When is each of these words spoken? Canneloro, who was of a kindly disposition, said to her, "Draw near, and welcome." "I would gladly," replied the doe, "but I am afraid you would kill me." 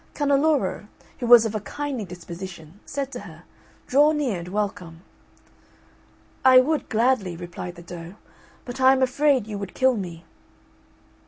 Canneloro, 0.15 0.87
who 1.19 1.27
was 1.27 1.45
of 1.45 1.53
a 1.53 1.59
kindly 1.59 2.05
disposition, 2.05 2.79
said 2.87 3.11
to 3.11 3.19
her, 3.19 3.43
"Draw 3.85 4.13
near, 4.13 4.39
and 4.39 4.47
welcome." 4.47 5.03
"I 6.43 6.59
would 6.59 6.89
gladly," 6.89 7.37
replied 7.37 7.75
the 7.75 7.83
doe, 7.83 8.15
"but 8.65 8.81
I 8.81 8.93
am 8.93 9.03
afraid 9.03 9.45
you 9.45 9.59
would 9.59 9.75
kill 9.75 9.95
me." 9.95 10.25